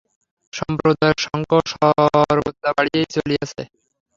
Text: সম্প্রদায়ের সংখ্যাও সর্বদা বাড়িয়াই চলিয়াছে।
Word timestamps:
সম্প্রদায়ের 0.53 1.19
সংখ্যাও 1.25 1.61
সর্বদা 1.71 2.69
বাড়িয়াই 2.77 3.07
চলিয়াছে। 3.15 3.61